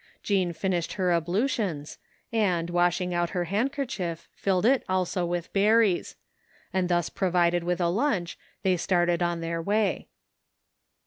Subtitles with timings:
[0.23, 1.99] Jean finished her ablutions,
[2.33, 6.15] and, washing out her handkerchief, filled it also with berries;
[6.73, 10.07] and thus pro vided with a lunch, they started on their way.